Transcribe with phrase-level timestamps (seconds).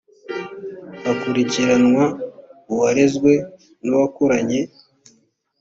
[1.03, 2.05] hakurikiranwa
[2.71, 3.33] uwarezwe
[3.85, 4.59] n uwakoranye